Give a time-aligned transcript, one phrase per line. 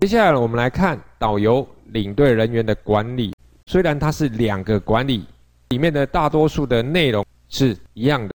[0.00, 3.34] 接下来我们来看导游领队人员的管理，
[3.66, 5.26] 虽然它是两个管理，
[5.68, 8.34] 里面的大多数的内容是一样的。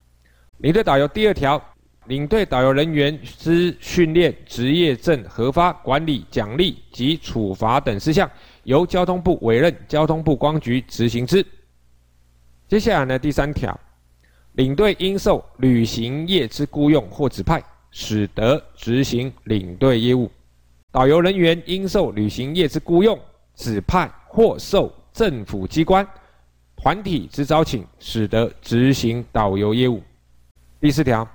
[0.59, 1.61] 领队导游第二条，
[2.05, 8.31] 领队导游人员之训练、职业证核发、管理、奖励及处罚等事项，
[8.65, 11.45] 由交通部委任交通部光局执行之。
[12.69, 13.75] 接下来呢，第三条，
[14.53, 20.31] 领队应受旅行业之雇佣或指派，使得执行领队业务；
[20.95, 23.19] 导游人员应受旅行业之雇佣、
[23.57, 26.07] 指派或受政府机关、
[26.77, 30.01] 团体之招请，使得执行导游业务。
[30.81, 31.29] 第四条，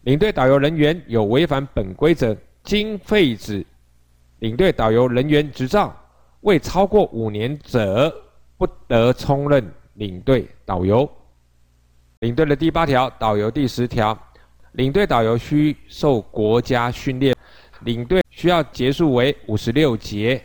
[0.00, 3.64] 领队导游人员有违反本规则，经废止
[4.40, 5.96] 领队导游人员执照
[6.40, 8.12] 未超过五年者，
[8.56, 9.64] 不得充任。
[9.94, 11.08] 领队导游，
[12.18, 14.16] 领队的第八条，导游第十条，
[14.72, 17.36] 领队导游需受国家训练，
[17.82, 20.40] 领队需要节数为五十六节，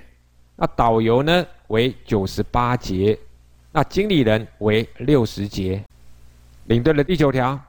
[0.55, 3.15] 那导游呢为九十八节，
[3.71, 5.79] 那经理人为六十节。
[6.65, 7.59] 领队的第九条，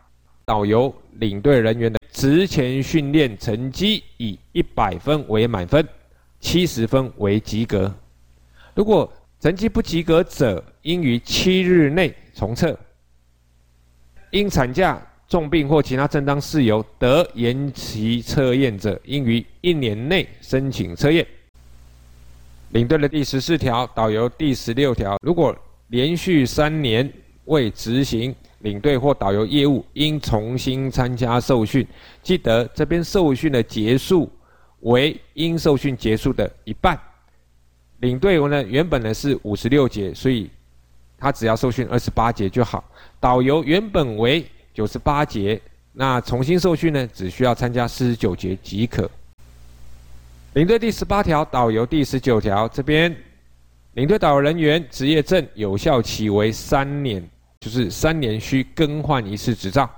[0.47, 5.87] 导游领队人员的职前训练成绩以一百分为满分，
[6.41, 7.95] 七十分为及格。
[8.75, 12.75] 如果成绩不及格者，应于七日内重测。
[14.31, 21.27] 因产假、重病或其他正当事由得延期测验者，应于一年内申请测验。
[22.71, 25.57] 领队的第十四条，导游第十六条，如果
[25.89, 27.11] 连续三年
[27.45, 31.87] 未执行领队或导游业务，应重新参加受训。
[32.23, 34.31] 记得这边受训的结束
[34.81, 36.99] 为应受训结束的一半。
[38.01, 40.51] 领队呢，原本呢是五十六节，所以
[41.17, 42.85] 他只要受训二十八节就好。
[43.21, 44.45] 导游原本为
[44.75, 45.59] 九十八节，
[45.93, 49.09] 那重新受训呢，只需要参加四十九节即可。
[50.55, 53.15] 领队第十八条，导游第十九条，这边
[53.93, 57.25] 领队导游人员职业证有效期为三年，
[57.61, 59.89] 就是三年需更换一次执照。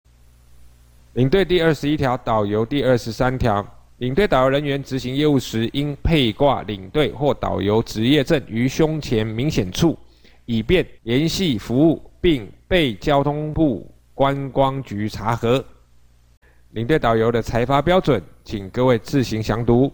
[1.15, 3.67] 领队第二十一条，导游第二十三条。
[3.99, 9.99] 领队导游人员执行业务时，应配挂领队或导游职业证于胸前明显处，
[10.45, 15.63] 以便联系服务，并被交通部观光局查核。
[16.71, 19.93] 领队导游的裁罚标准，请各位自行详读。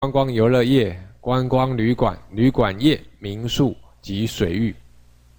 [0.00, 4.74] 观光游乐业、观光旅馆、旅馆业、民宿及水域，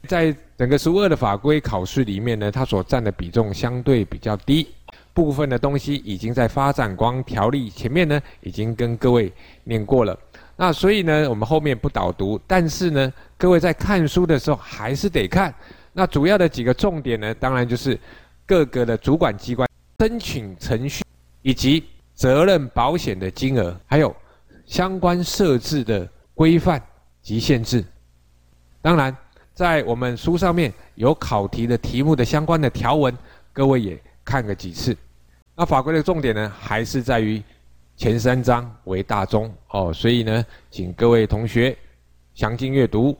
[0.07, 4.69] 在整个实务二的法规考试里面呢，它所占的比重相对比较低。
[5.13, 9.31] 部分的东西已经在发展光条例前面呢，已经跟各位
[9.65, 10.17] 念过了。
[10.55, 15.53] 那所以呢，我们后面不导读，但是呢，各位在看书的时候还是得看。
[15.97, 17.97] 那主要的几个重点呢，当然就是
[18.45, 19.65] 各个的主管机关
[19.99, 21.05] 申请程序，
[21.41, 24.13] 以及责任保险的金额，还有
[24.65, 26.85] 相关设置的规范
[27.21, 27.81] 及限制。
[28.81, 29.15] 当然，
[29.53, 33.17] 在我们书上面有考题的题目的相关的条文，
[33.53, 34.95] 各位也看个几次。
[35.55, 37.41] 那法规的重点呢，还是在于
[37.95, 41.73] 前三章为大宗哦，所以呢，请各位同学
[42.33, 43.17] 详尽阅读。